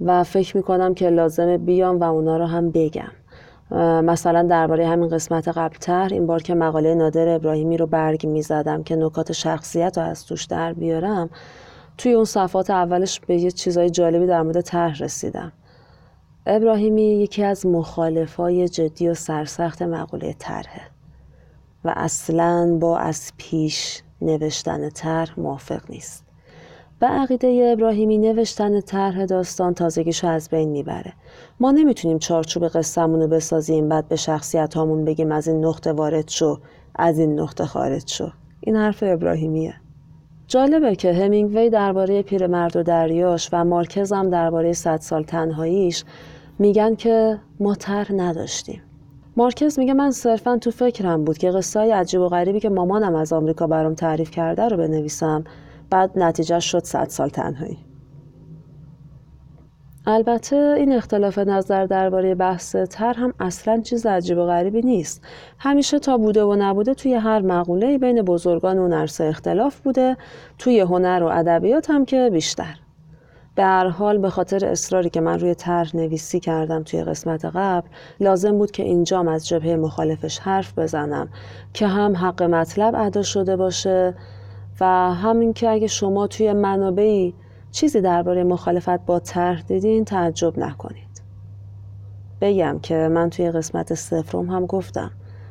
و 0.00 0.24
فکر 0.24 0.56
می‌کنم 0.56 0.94
که 0.94 1.10
لازمه 1.10 1.58
بیام 1.58 2.00
و 2.00 2.04
اونا 2.04 2.36
رو 2.36 2.46
هم 2.46 2.70
بگم. 2.70 3.12
مثلا 4.02 4.42
درباره 4.42 4.86
همین 4.86 5.08
قسمت 5.08 5.48
قبلتر 5.48 6.08
این 6.12 6.26
بار 6.26 6.42
که 6.42 6.54
مقاله 6.54 6.94
نادر 6.94 7.28
ابراهیمی 7.28 7.76
رو 7.76 7.86
برگ 7.86 8.26
می‌زدم 8.26 8.82
که 8.82 8.96
نکات 8.96 9.32
شخصیت 9.32 9.98
رو 9.98 10.04
از 10.04 10.26
توش 10.26 10.44
در 10.44 10.72
بیارم 10.72 11.30
توی 11.98 12.12
اون 12.12 12.24
صفحات 12.24 12.70
اولش 12.70 13.20
به 13.20 13.36
یه 13.36 13.50
چیزای 13.50 13.90
جالبی 13.90 14.26
در 14.26 14.42
مورد 14.42 14.60
طرح 14.60 14.98
رسیدم. 14.98 15.52
ابراهیمی 16.46 17.02
یکی 17.02 17.44
از 17.44 17.66
مخالفای 17.66 18.68
جدی 18.68 19.08
و 19.08 19.14
سرسخت 19.14 19.82
مقوله 19.82 20.34
طرحه 20.38 20.82
و 21.84 21.92
اصلا 21.96 22.78
با 22.80 22.98
از 22.98 23.32
پیش 23.36 24.02
نوشتن 24.22 24.88
طرح 24.88 25.40
موافق 25.40 25.90
نیست. 25.90 26.24
به 27.00 27.06
عقیده 27.06 27.70
ابراهیمی 27.72 28.18
نوشتن 28.18 28.80
طرح 28.80 29.24
داستان 29.24 29.74
تازگیشو 29.74 30.26
از 30.26 30.48
بین 30.48 30.68
می‌بره. 30.68 31.12
ما 31.60 31.70
نمی‌تونیم 31.70 32.18
چارچوب 32.18 32.68
قصهمون 32.68 33.20
رو 33.20 33.28
بسازیم 33.28 33.88
بعد 33.88 34.08
به 34.08 34.16
شخصیت 34.16 34.74
هامون 34.74 35.04
بگیم 35.04 35.32
از 35.32 35.48
این 35.48 35.64
نقطه 35.64 35.92
وارد 35.92 36.28
شو 36.28 36.60
از 36.94 37.18
این 37.18 37.40
نقطه 37.40 37.66
خارج 37.66 38.10
شو. 38.10 38.30
این 38.60 38.76
حرف 38.76 39.02
ابراهیمیه. 39.06 39.74
جالبه 40.48 40.96
که 40.96 41.12
همینگوی 41.12 41.70
درباره 41.70 42.22
پیرمرد 42.22 42.76
و 42.76 42.82
دریاش 42.82 43.48
و 43.52 43.64
مارکز 43.64 44.12
هم 44.12 44.30
درباره 44.30 44.72
صد 44.72 45.00
سال 45.00 45.22
تنهاییش 45.22 46.04
میگن 46.58 46.94
که 46.94 47.38
ما 47.60 47.74
طرح 47.74 48.12
نداشتیم. 48.12 48.82
مارکز 49.36 49.78
میگه 49.78 49.94
من 49.94 50.10
صرفا 50.10 50.56
تو 50.56 50.70
فکرم 50.70 51.24
بود 51.24 51.38
که 51.38 51.50
قصه 51.50 51.80
های 51.80 51.90
عجیب 51.90 52.20
و 52.20 52.28
غریبی 52.28 52.60
که 52.60 52.68
مامانم 52.68 53.14
از 53.14 53.32
آمریکا 53.32 53.66
برام 53.66 53.94
تعریف 53.94 54.30
کرده 54.30 54.68
رو 54.68 54.76
بنویسم 54.76 55.44
بعد 55.90 56.10
نتیجه 56.16 56.60
شد 56.60 56.84
صد 56.84 57.08
سال 57.08 57.28
تنهایی. 57.28 57.78
البته 60.10 60.74
این 60.78 60.92
اختلاف 60.92 61.38
نظر 61.38 61.86
درباره 61.86 62.34
بحث 62.34 62.76
تر 62.76 63.12
هم 63.12 63.34
اصلا 63.40 63.80
چیز 63.80 64.06
عجیب 64.06 64.38
و 64.38 64.46
غریبی 64.46 64.82
نیست. 64.82 65.24
همیشه 65.58 65.98
تا 65.98 66.16
بوده 66.16 66.44
و 66.44 66.56
نبوده 66.58 66.94
توی 66.94 67.14
هر 67.14 67.40
مقوله 67.40 67.98
بین 67.98 68.22
بزرگان 68.22 68.78
و 68.78 68.88
نرسه 68.88 69.24
اختلاف 69.24 69.80
بوده 69.80 70.16
توی 70.58 70.80
هنر 70.80 71.22
و 71.22 71.26
ادبیات 71.26 71.90
هم 71.90 72.04
که 72.04 72.30
بیشتر. 72.32 72.74
به 73.54 73.64
هر 73.64 73.88
حال 73.88 74.18
به 74.18 74.30
خاطر 74.30 74.66
اصراری 74.66 75.10
که 75.10 75.20
من 75.20 75.40
روی 75.40 75.54
طرح 75.54 75.96
نویسی 75.96 76.40
کردم 76.40 76.82
توی 76.82 77.04
قسمت 77.04 77.44
قبل 77.44 77.88
لازم 78.20 78.58
بود 78.58 78.70
که 78.70 78.82
اینجام 78.82 79.28
از 79.28 79.48
جبهه 79.48 79.76
مخالفش 79.76 80.38
حرف 80.38 80.78
بزنم 80.78 81.28
که 81.74 81.86
هم 81.86 82.16
حق 82.16 82.42
مطلب 82.42 82.94
ادا 82.96 83.22
شده 83.22 83.56
باشه 83.56 84.14
و 84.80 84.84
همین 85.14 85.52
که 85.52 85.68
اگه 85.68 85.86
شما 85.86 86.26
توی 86.26 86.52
منابعی 86.52 87.34
چیزی 87.70 88.00
درباره 88.00 88.44
مخالفت 88.44 89.06
با 89.06 89.18
طرح 89.18 89.62
دیدین 89.62 90.04
تعجب 90.04 90.58
نکنید. 90.58 91.22
بگم 92.40 92.78
که 92.82 92.94
من 92.94 93.30
توی 93.30 93.50
قسمت 93.50 93.94
سفرم 93.94 94.50
هم 94.50 94.66
گفتم 94.66 95.10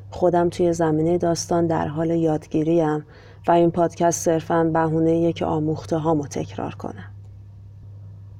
خودم 0.09 0.49
توی 0.49 0.73
زمینه 0.73 1.17
داستان 1.17 1.67
در 1.67 1.87
حال 1.87 2.09
یادگیریم 2.09 3.05
و 3.47 3.51
این 3.51 3.71
پادکست 3.71 4.25
صرفا 4.25 4.63
بهونه 4.63 5.33
که 5.33 5.45
آموخته 5.45 5.97
هامو 5.97 6.27
تکرار 6.27 6.75
کنم. 6.75 7.11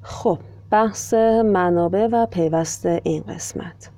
خب 0.02 0.38
بحث 0.70 1.14
منابع 1.44 2.08
و 2.12 2.26
پیوست 2.26 2.86
این 2.86 3.22
قسمت. 3.22 3.90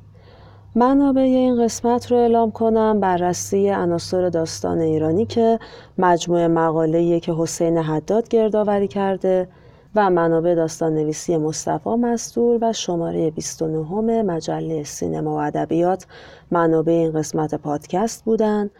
منابع 0.74 1.20
این 1.20 1.64
قسمت 1.64 2.12
رو 2.12 2.16
اعلام 2.16 2.50
کنم 2.50 3.00
بررسی 3.00 3.70
عناصر 3.70 4.28
داستان 4.28 4.78
ایرانی 4.78 5.26
که 5.26 5.58
مجموعه 5.98 6.48
مقاله 6.48 7.20
که 7.20 7.32
حسین 7.32 7.78
حداد 7.78 8.28
گردآوری 8.28 8.88
کرده 8.88 9.48
و 9.94 10.11
منابع 10.11 10.55
داستان 10.55 10.94
نویسی 10.94 11.37
مصطفی 11.37 11.90
مستور 11.90 12.59
و 12.62 12.72
شماره 12.72 13.31
29 13.31 14.22
مجله 14.22 14.85
سینما 14.85 15.35
و 15.35 15.38
ادبیات 15.38 16.07
منابع 16.50 16.92
این 16.92 17.12
قسمت 17.12 17.55
پادکست 17.55 18.24
بودند. 18.24 18.70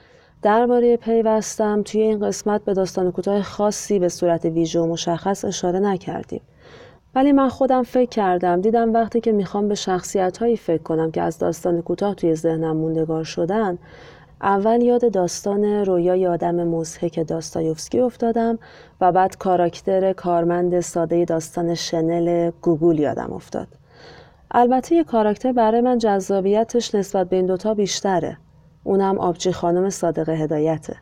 درباره 0.42 0.96
پیوستم 0.96 1.83
توی 1.83 2.01
این 2.01 2.27
قسمت 2.27 2.64
به 2.64 2.75
داستان 2.75 3.12
کوتاه 3.12 3.42
خاصی 3.42 3.99
به 3.99 4.09
صورت 4.09 4.44
ویژه 4.44 4.81
و 4.81 4.87
مشخص 4.87 5.44
اشاره 5.44 5.79
نکردیم. 5.79 6.40
ولی 7.14 7.33
من 7.33 7.49
خودم 7.49 7.83
فکر 7.83 8.09
کردم 8.09 8.61
دیدم 8.61 8.92
وقتی 8.92 9.20
که 9.20 9.33
می‌خوام 9.33 9.68
به 9.68 9.75
شخصیت 9.75 10.38
هایی 10.38 10.57
فکر 10.57 10.83
کنم 10.83 11.11
که 11.11 11.23
از 11.23 11.38
داستان 11.38 11.83
کوتاه 11.83 12.14
توی 12.14 12.35
ذهنم 12.35 12.77
موندگار 12.77 13.25
شدن 13.25 13.79
اول 14.42 14.83
یاد 14.83 15.12
داستان 15.12 15.64
رویای 15.64 16.26
آدم 16.26 16.55
مزهک 16.55 17.20
داستایوفسکی 17.26 18.00
افتادم 18.00 18.59
و 19.00 19.12
بعد 19.12 19.37
کاراکتر 19.37 20.12
کارمند 20.12 20.81
ساده 20.81 21.24
داستان 21.24 21.74
شنل 21.74 22.50
گوگل 22.62 22.98
یادم 22.98 23.33
افتاد. 23.33 23.68
البته 24.50 24.94
یه 24.94 25.05
کاراکتر 25.05 25.53
برای 25.53 25.81
من 25.81 25.98
جذابیتش 25.98 26.94
نسبت 26.94 27.29
به 27.29 27.37
این 27.37 27.46
دوتا 27.46 27.74
بیشتره. 27.74 28.37
اونم 28.85 29.18
آبجی 29.18 29.53
خانم 29.53 29.90
صادق 29.90 30.29
هدایته. 30.29 30.96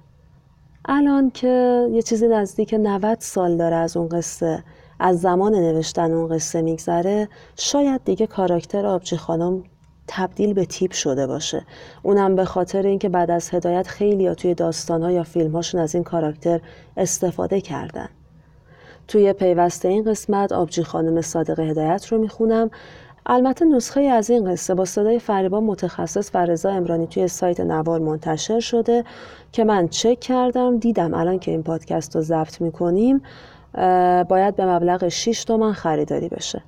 الان 0.84 1.30
که 1.30 1.86
یه 1.92 2.02
چیزی 2.02 2.28
نزدیک 2.28 2.74
90 2.74 3.20
سال 3.20 3.56
داره 3.56 3.76
از 3.76 3.96
اون 3.96 4.08
قصه 4.08 4.64
از 5.00 5.20
زمان 5.20 5.54
نوشتن 5.54 6.12
اون 6.12 6.28
قصه 6.36 6.62
میگذره 6.62 7.28
شاید 7.56 8.04
دیگه 8.04 8.26
کاراکتر 8.26 8.86
آبجی 8.86 9.16
خانم 9.16 9.64
تبدیل 10.08 10.54
به 10.54 10.64
تیپ 10.64 10.92
شده 10.92 11.26
باشه. 11.26 11.66
اونم 12.02 12.36
به 12.36 12.44
خاطر 12.44 12.86
اینکه 12.86 13.08
بعد 13.08 13.30
از 13.30 13.54
هدایت 13.54 13.86
خیلی 13.86 14.22
یا 14.22 14.34
توی 14.34 14.54
داستانها 14.54 15.10
یا 15.10 15.22
فیلمهاشون 15.22 15.80
از 15.80 15.94
این 15.94 16.04
کاراکتر 16.04 16.60
استفاده 16.96 17.60
کردن. 17.60 18.08
توی 19.08 19.32
پیوسته 19.32 19.88
این 19.88 20.04
قسمت 20.04 20.52
آبجی 20.52 20.82
خانم 20.82 21.20
صادق 21.20 21.60
هدایت 21.60 22.06
رو 22.06 22.18
می‌خونم. 22.18 22.70
البته 23.26 23.64
نسخه 23.64 24.00
از 24.00 24.30
این 24.30 24.52
قصه 24.52 24.74
با 24.74 24.84
صدای 24.84 25.18
فریبا 25.18 25.60
متخصص 25.60 26.30
و 26.34 26.46
رضا 26.46 26.70
امرانی 26.70 27.06
توی 27.06 27.28
سایت 27.28 27.60
نوار 27.60 28.00
منتشر 28.00 28.60
شده 28.60 29.04
که 29.52 29.64
من 29.64 29.88
چک 29.88 30.20
کردم 30.20 30.78
دیدم 30.78 31.14
الان 31.14 31.38
که 31.38 31.50
این 31.50 31.62
پادکست 31.62 32.16
رو 32.16 32.22
ضبط 32.22 32.60
می‌کنیم 32.60 33.22
باید 34.28 34.56
به 34.56 34.66
مبلغ 34.66 35.08
6 35.08 35.44
تومن 35.44 35.72
خریداری 35.72 36.28
بشه. 36.28 36.62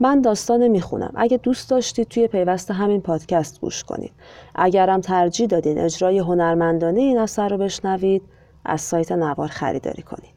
من 0.00 0.20
داستان 0.20 0.68
می‌خونم. 0.68 1.12
اگه 1.14 1.36
دوست 1.36 1.70
داشتید 1.70 2.08
توی 2.08 2.28
پیوست 2.28 2.70
همین 2.70 3.00
پادکست 3.00 3.60
گوش 3.60 3.84
کنید. 3.84 4.12
اگرم 4.54 5.00
ترجیح 5.00 5.46
دادین 5.46 5.78
اجرای 5.78 6.18
هنرمندانه 6.18 7.00
این 7.00 7.18
اثر 7.18 7.48
رو 7.48 7.58
بشنوید 7.58 8.22
از 8.64 8.80
سایت 8.80 9.12
نوار 9.12 9.48
خریداری 9.48 10.02
کنید. 10.02 10.36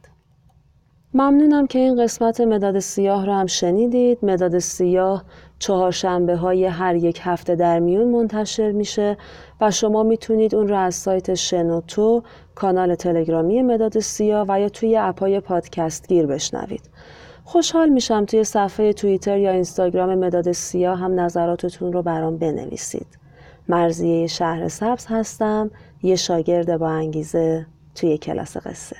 ممنونم 1.14 1.68
که 1.68 1.80
این 1.80 2.04
قسمت 2.04 2.42
مداد 2.42 2.80
سیاه 2.80 3.26
رو 3.26 3.34
هم 3.34 3.46
شنیدید. 3.46 4.20
مداد 4.24 4.60
سیاه 4.60 5.24
چهارشنبه 5.60 6.36
های 6.36 6.66
هر 6.66 6.96
یک 6.96 7.20
هفته 7.24 7.56
در 7.56 7.80
میون 7.80 8.08
منتشر 8.08 8.72
میشه 8.72 9.18
و 9.62 9.72
شما 9.72 10.04
می‌تونید 10.04 10.56
اون 10.56 10.68
رو 10.68 10.78
از 10.78 10.96
سایت 10.96 11.34
شنوتو 11.34 12.24
کانال 12.56 12.96
تلگرامی 12.96 13.62
مداد 13.62 14.00
سیاه 14.00 14.46
و 14.50 14.60
یا 14.60 14.70
توی 14.70 14.98
اپای 14.98 15.40
پادکست 15.40 16.08
گیر 16.08 16.26
بشنوید. 16.26 16.90
خوشحال 17.52 17.90
میشم 17.90 18.26
توی 18.26 18.44
صفحه 18.44 18.94
توییتر 18.94 19.38
یا 19.38 19.52
اینستاگرام 19.52 20.16
مداد 20.16 20.52
سیاه 20.52 21.00
هم 21.00 21.20
نظراتتون 21.20 21.94
رو 21.94 22.02
برام 22.02 22.38
بنویسید. 22.38 23.08
مرزیه 23.70 24.28
شهر 24.28 24.68
سبز 24.68 25.06
هستم 25.10 25.72
یه 26.04 26.16
شاگرد 26.16 26.78
با 26.78 26.90
انگیزه 26.90 27.66
توی 27.96 28.18
کلاس 28.18 28.58
قصه. 28.58 28.96